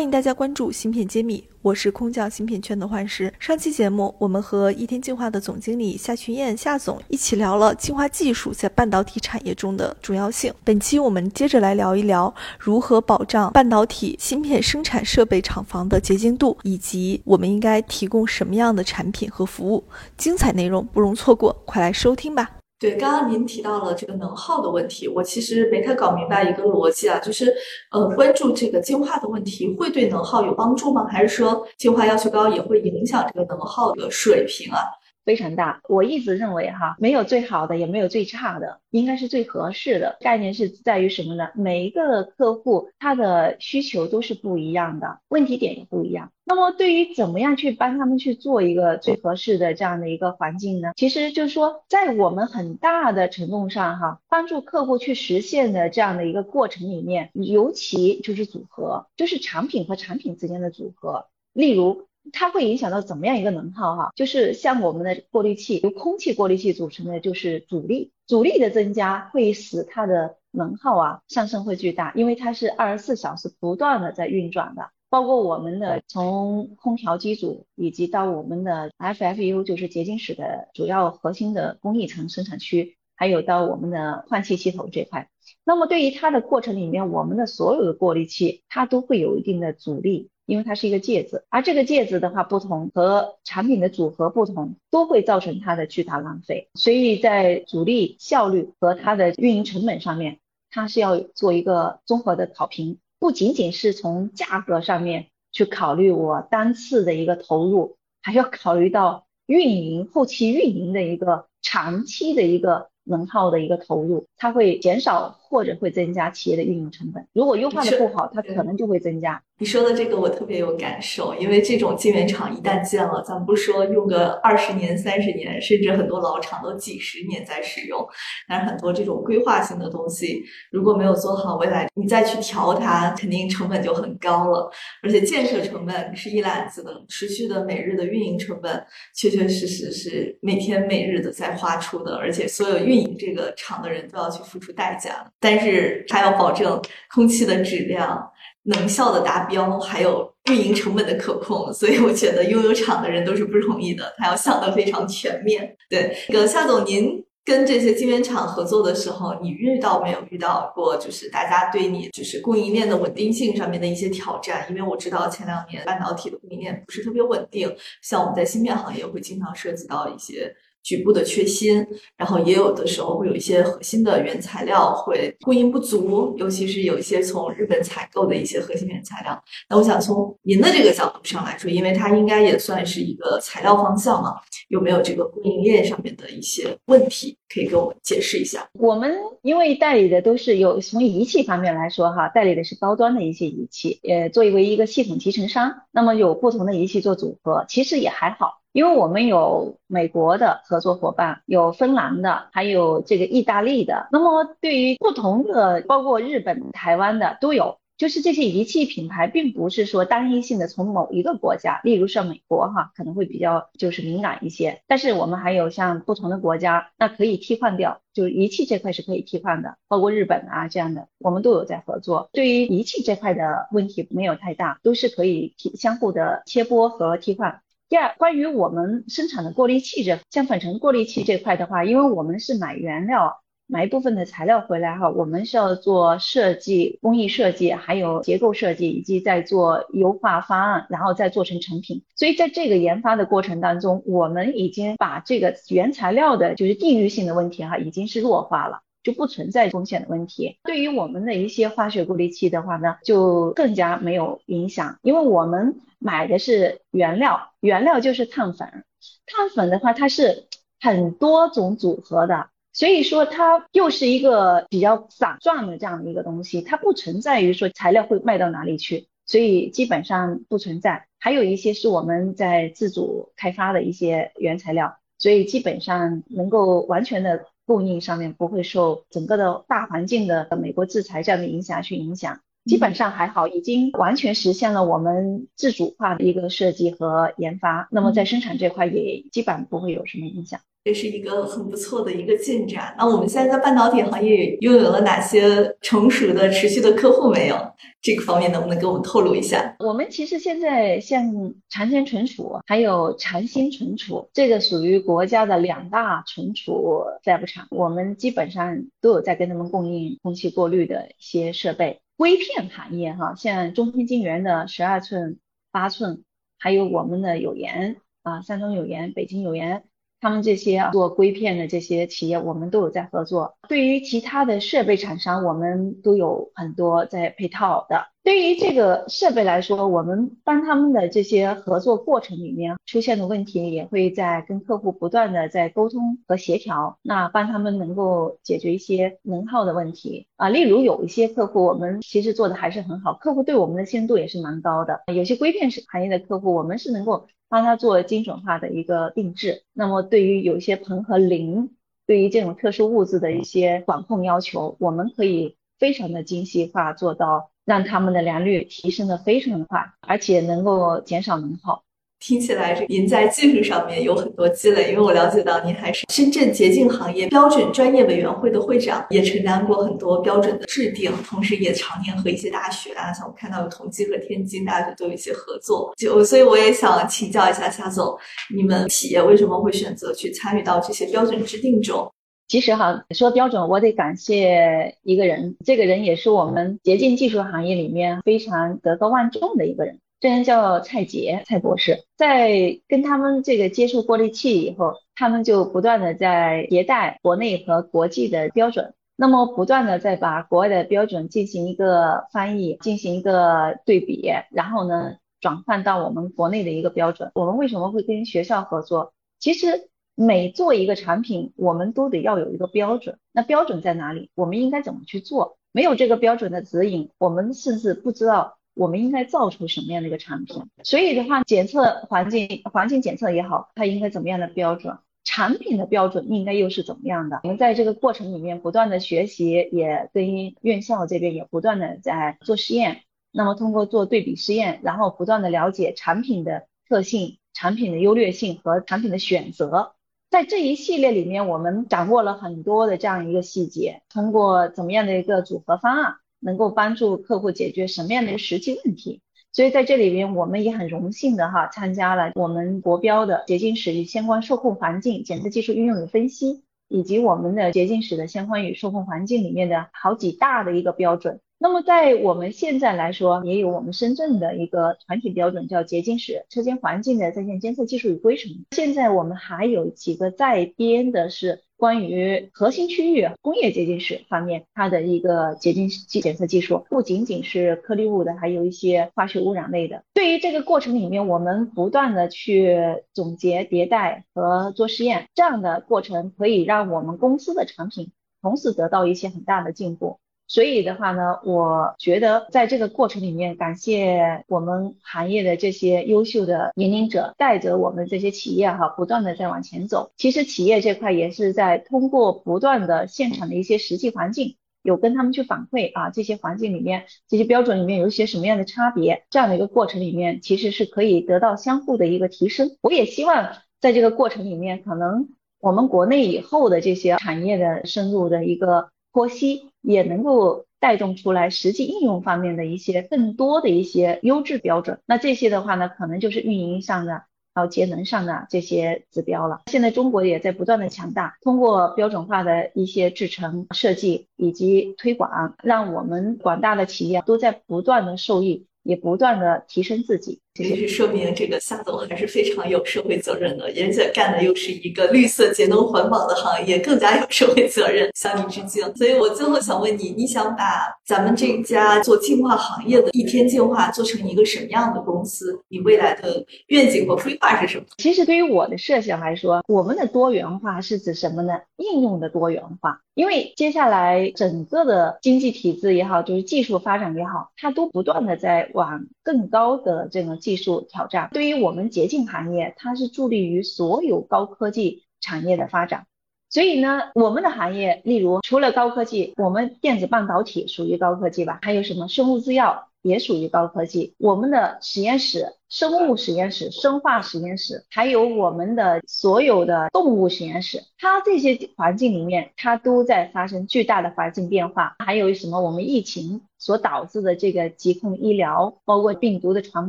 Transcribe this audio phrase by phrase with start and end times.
[0.00, 3.30] 欢迎大家关注芯片揭秘，我是空降芯片圈的幻石。
[3.38, 10.50] 上期节目，我们和一天进化的总经理夏群燕夏总一起聊了进化技术在半导体产业中的重要性。
[10.64, 19.84] 本期我们接着来聊一聊如何保障半导体芯片生产设备厂房的洁净度，以及我们应该提供什么样的产品和服务。
[20.16, 22.50] 精彩内容不容错过，快来收听吧。
[22.80, 27.54] 对，刚刚您提到了这个能耗的问题，我其实没太搞明白一个逻辑啊，就是
[27.90, 31.06] 呃，关注这个净化的问题会对能耗有帮助吗？
[31.06, 34.78] 还是说净化要求高也会影响这个能耗的水平啊？
[35.24, 40.16] 非常大，我一直认为哈，没有最好的，也没有最差的，应该是最合适的。
[40.20, 41.48] 概念是在于什么呢？
[41.54, 46.32] 每一个客户他的需求都是不一样的，问题点也不一样。
[46.44, 50.92] 那么对于怎么样去帮他们去做一个最合适的这样的一个环境呢？
[50.96, 62.06] 其实就是说，在我们很大的程度上哈，帮助客户去实现的这样的一个过程里面，尤其就是组合，就是产品和产品之间的组合，例如。
[62.32, 64.10] 它会影响到怎么样一个能耗哈？
[64.14, 74.90] 就是像我们的过滤器，由空气过滤器组成的，就是阻力，阻力的增加会使它的能耗啊上升会巨大，因为它是二十四小时不断的在运转的。
[75.08, 85.28] 包括我们的从空调机组，以及到我们的 FFU，就是结晶室的主要核心的工艺层生产区，还有到我们的换气系统这块。
[85.64, 90.30] 那么对于它的过程里面，我们的所有的过滤器，它都会有一定的阻力。
[90.50, 96.68] 因为它是一个介质，而这个介质的话不同和产品的组合不同，都会造成它的巨大浪费。
[96.74, 117.28] 所以在阻力效率和它的运营成本上面，它是要做一个综合的考评，不仅仅是从价格上面去考虑我单次的一个投入，还要考虑到运营后期运营的一个长期的一个能耗的一个投入，它会减少或者会增加企业的运营成本。
[117.32, 119.44] 如果优化的不好，它可能就会增加。
[119.60, 128.02] 你说的这个我特别有感受，因为这种晶圆厂一旦建了，咱不说用个二十年、三十年，甚至很多老厂都几十年在使用。
[128.48, 134.70] 但是很多这种规划性的东西，如果没有做好，未来你再去调它，肯定成本就很高了。
[135.02, 138.82] 而且建设成本是一揽子的，持续的每日的运营成本，
[139.14, 145.30] 确确实实是每天每日的在花出的，而且所有运营这个厂的人都要去付出代价。
[145.38, 146.80] 但是还要保证
[147.14, 148.26] 空气的质量。
[148.64, 155.76] 能效的达标，还有运营成本的可控，所以我觉得拥有厂的人都是不容易的，他要想的非常全面。
[155.88, 164.66] 对，那个夏总，您跟这些晶圆厂合作的时候，你遇到没有遇到过，就是大家对你就是供应链的稳定性上面的一些挑战？
[164.68, 170.54] 因为我知道前两年半导体的供应链不是特别稳定，像我们在芯片行业会经常涉及到一些。
[170.82, 171.86] 局部的缺芯，
[172.16, 179.42] 然后也有的时候会有一些核心的原材料会供应不足，尤其是有一些从日本采购的一些核心原材料。
[179.68, 184.34] 那我想从您的这个角度上来说，因为它应该也算是一个材料方向嘛，
[184.68, 188.68] 有没有这个供应链上面的一些问题可以给我们解释一下？
[188.74, 198.60] 我们因为代理的都是有从仪器方面来说哈，代理的是高端的一些仪器，呃，作为一个系统集成商，那么有不同的仪器做组合，其实也还好。
[198.72, 204.08] 因为我们有美国的合作伙伴，有芬兰的，还有这个意大利的。
[204.12, 207.78] 那么对于不同的，包括日本、台湾的都有。
[208.00, 214.80] 就是这些仪器品牌，并不是说单一性的从某一个国家，例如像美国哈，可能会比较就是敏感一些。
[214.86, 222.30] 但是我们还有像不同的国家，那可以替换掉，就是仪器这块是可以替换的，包括日本啊这样的，我们都有在合作。
[222.32, 227.60] 对于仪器这块的问题没有太大，都是可以替相互的切播和替换。
[227.90, 242.04] 第二，关于我们生产的过滤器这，像粉尘过滤器这块的话，因为我们是买原料，买一部分的材料回来哈，我们是要做设计、工艺设计，还有结构设计，以及在做优化方案，然后再做成成品。
[242.14, 248.82] 所以在这个研发的过程当中，我们已经把这个原材料的就是地域性的问题哈，已经是弱化了。
[249.02, 250.58] 就不存在风险的问题。
[250.64, 258.84] 对于我们的一些化学过滤器的话呢，就更加没有影响，因为我们买的是原料，原料就是碳粉，
[259.26, 260.46] 碳粉的话它是
[260.80, 271.06] 很多种组合的，所以说它又是一个比较散状的这样的一个东西，它不存在于说材料会卖到哪里去，所以基本上不存在。
[271.18, 277.46] 还有一些是我们在自主开发的一些原材料，所以基本上能够完全的。
[277.70, 282.40] 供应上面不会受整个的大环境的美国制裁这样的影响去影响。
[282.70, 287.88] 基本上还好，已经完全实现了我们自主化的一个设计和研发。
[287.90, 290.60] 那么在生产这块也基本不会有什么影响。
[290.84, 292.94] 这是一个很不错的一个进展。
[292.96, 297.56] 那我们现在在半导体行业拥有了哪些成熟的、持续的客户没有？
[298.00, 299.74] 这个方面能不能给我们透露一下？
[299.80, 312.00] 我们其实现在像长线存储，还有长芯存储，这个属于国家的两大存储 fab 厂，我们基本上都有在跟他们供应空气过滤的一些设备。
[312.20, 315.38] 硅片行业哈，像中芯晶圆的十二寸、
[315.72, 316.22] 八寸，
[316.58, 319.84] 还有我们的有研啊，山东有研、北京有研。
[320.20, 323.56] 他们这些做硅片的这些企业，我们都有在合作。
[323.70, 328.08] 对于其他的设备厂商，我们都有很多在配套的。
[328.22, 340.48] 对于这个设备来说，我们帮他们的这些合作过程里面出现的问题，也会在跟客户不断的在沟通和协调，那帮他们能够解决一些能耗的问题啊。
[340.48, 345.00] 例如有一些客户，我们其实做的还是很好，客户对我们的信任度也是蛮高的。
[345.14, 347.26] 有些硅片行业的客户，我们是能够。
[347.52, 349.64] 帮他做精准化的一个定制。
[349.72, 351.70] 那么对于有些硼和磷，
[352.06, 361.80] 对于这种特殊物质的一些管控要求，我们可以非常的精细化，做到让他们的良率提升的非常的快，而且能够减少能耗。
[362.18, 375.94] 听起来，这您在技术上面有很多积累，因为我了解到您还是深圳洁净行业标准专业委员会的会长，也承担过很多标准的制定，同时也常年和一些大学啊，像我看到有同济和天津大学都有一些合作。
[375.96, 378.18] 就所以我也想请教一下夏总，
[378.52, 382.12] 你们企业为什么会选择去参与到这些标准制定中？
[382.50, 390.00] 其实哈，说标准，我得感谢一个人，这个人也是我们洁净技术行业里面非常德高望重的一个人。
[390.18, 407.30] 这人叫蔡杰，蔡博士，在跟他们这个接触过滤器以后，他们就不断的在迭代国内和国际的标准，那么不断的在把国外的标准进行一个翻译，进行一个对比，然后呢转换到我们国内的一个标准。
[407.36, 409.12] 我们为什么会跟学校合作？
[409.38, 413.18] 其实每做一个产品，我们都得要有一个标准。
[413.32, 414.30] 那标准在哪里？
[414.34, 415.58] 我们应该怎么去做？
[415.72, 418.56] 没有这个标准的指引，我们甚至不知道。
[418.74, 420.62] 我们应该造出什么样的一个产品？
[420.84, 424.96] 所以的话，检测环境环境检测也好，它应该怎么样的标准？
[425.24, 427.40] 产品的标准应该又是怎么样的？
[427.42, 433.02] 我们在这个过程里面不断的学习，也跟院校这边也不断的在做实验。
[433.32, 439.94] 那么通过做对比实验，然后不断的了解产品的特性、产品的优劣性和产品的选择。
[440.30, 444.02] 在这一系列里面，我们掌握了很多的这样一个细节。
[444.08, 446.14] 通过怎么样的一个组合方案？
[446.38, 449.22] 能够帮助客户解决什么样的一个实际问题？
[449.52, 461.40] 所以在这里边，我们也很荣幸的哈，参加了我们国标的洁净室与相关受控环境检测技术应用与分析，以及我们的洁净室的相关与受控环境里面的好几大的一个标准。
[461.62, 468.50] 那么在我们现在来说，也有我们深圳的一个团体标准，叫洁净室车间环境的在线监测技术与规程。
[468.70, 471.62] 现在我们还有几个在编的是。
[471.80, 480.04] 关于核心区域工业洁净室方面，它的一个洁净检测技术不仅仅是颗粒物的，还有一些化学污染类的。
[480.12, 482.76] 对于这个过程里面，我们不断的去
[483.14, 488.12] 总结、迭代和做实验，这样的过程可以让我们公司的产品
[488.42, 490.18] 同时得到一些很大的进步。
[490.50, 500.10] 所以的话呢，我觉得在这个过程里面，感谢我们行业的这些优秀的引领者，带着我们这些企业哈，不断的在往前走。
[500.16, 512.76] 其实企业这块也是在通过不断的现场的一些实际环境，有跟他们去反馈啊，这些环境里面这些标准里面有一些什么样的差别，这样的一个过程里面，其实是可以得到相互的一个提升。
[512.80, 515.28] 我也希望在这个过程里面，可能
[515.60, 518.88] 我们国内以后的这些产业的深入的一个。
[519.12, 525.00] 剖析也能够带动出来实际应用方面的一些更多的一些优质标准。
[525.06, 529.62] 那这些的话呢，可能就是运营上的，还有节能上的这些指标了。
[529.66, 538.66] 现在中国也在不断的强大，通过标准化的一些制成设计以及推广，让我们广大的企业都在不断的受益。
[538.82, 548.82] 也不断的提升自己，这是说明这个夏总还是非常有社会责任的，而且干的又是一个绿色节能环保的行业，更加有社会责任，向你致敬。
[548.96, 550.64] 所以我最后想问你，你想把
[551.06, 555.62] 咱们这家做净化行业的一天净化做成一个什么样的公司？
[555.68, 557.84] 你未来的愿景和规划是什么？
[557.98, 561.52] 其实对于我的设想来说，我们的多元化是指什么呢？
[561.76, 563.00] 应用的多元化。
[563.14, 571.30] 因为接下来整个的经济体制也好，就是技术发展也好，它都不断的在往更高的这个技术挑战。
[571.32, 576.06] 对于我们洁净行业，它是助力于所有高科技产业的发展。
[576.48, 581.60] 所以呢，我们的行业，例如除了高科技，我们电子半导体属于高科技吧？
[581.62, 582.89] 还有什么生物制药？
[583.02, 594.96] 也属于高科技，我们的实验室、生物实验室、生化实验室，还有我们的所有的动物实验室，它这些环境里面，它都在发生巨大的环境变化。
[594.98, 595.60] 还有什么？
[595.60, 599.88] 我们疫情所导致的这个疾控医疗，包括病毒的传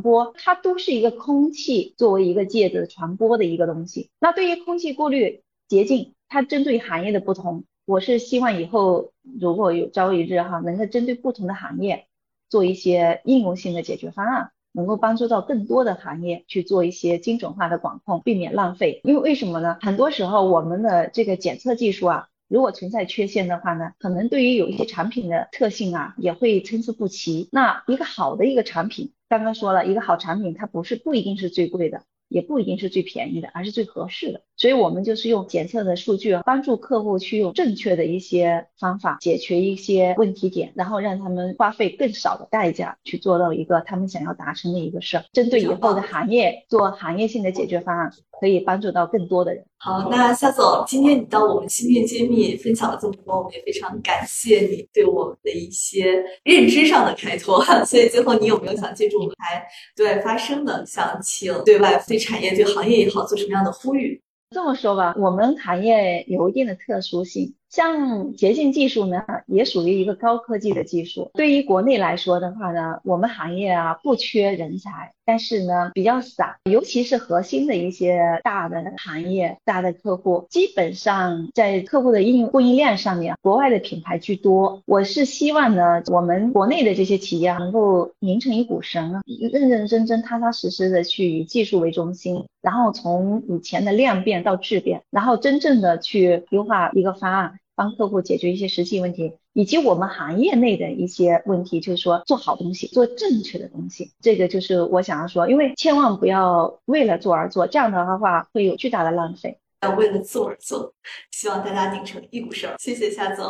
[0.00, 4.10] 播，它都是一个空气作为一个介质传播的一个东西。
[4.20, 12.06] 那对于空气过滤洁净，它针对行业的不同，我是希望以后如果有朝一日哈，能够针对不同的行业。
[12.52, 19.00] 做一些应用性的解决方案，能够帮助到更多的行业去做一些精准化的管控，避免浪费。
[19.04, 19.78] 因为为什么呢？
[19.80, 27.48] 很多时候我们的这个检测技术啊，如果存在缺陷的话呢，可能对于有一些产品的特性啊，也会参差不齐。
[27.52, 32.02] 那一个好的一个产品，刚刚说了一个好产品，它不是不一定是最贵的。
[32.32, 34.40] 也不一定是最便宜的，而是最合适的。
[34.56, 45.24] 所以，我们就是用检测的数据，帮助客户去用正确的一些方法解决一些问题点，然后让他们花费更少的代价去做到一个他们想要达成的一个事儿。
[45.32, 49.64] 针对以后的行业做行业性的解决方案，可以帮助到更多的人。
[49.78, 57.64] 好，那夏总，今天你到我们芯片揭秘分享了这么多，我们也非常感谢你对我们的一些认知上的开拓。
[57.84, 64.20] 所以最后，你有没有想借助舞台对外发声的，想请对外对产业、对行业也好，做什么样的呼吁？
[64.50, 67.54] 这么说吧，我们行业有一定的特殊性。
[67.72, 71.30] 像洁净技术呢，也属于一个高科技的技术。
[71.32, 84.82] 对于国内来说的话呢，我们行业啊不缺人才，但是呢比较散，尤其是核心的一些大的行业、大的客户，基本上在客户的应用供应链上面，国外的品牌居多。
[84.84, 97.58] 我是希望呢，我们国内的这些企业能够拧成一股绳，认认真真、踏踏实实的去以技术为中心，然后从以前的量变到质变，然后真正的去优化一个方案。
[97.74, 109.58] 帮客户解决一些实际问题，以及我们行业内的一些问题，就是说做好东西，做正确的东西，这个就是我想要说，因为千万不要为了做而做，这样的话会有巨大的浪费。
[109.82, 110.94] 要为了做而做，
[111.32, 112.72] 希望大家拧成一股绳。
[112.78, 113.44] 谢谢夏总，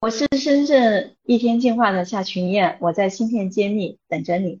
[0.00, 4.60] 我是深圳一天进化的夏群燕，我在芯片揭秘等着你。